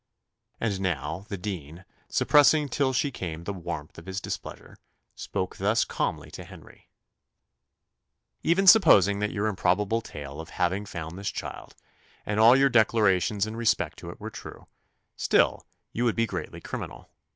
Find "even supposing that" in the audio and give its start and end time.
8.41-9.29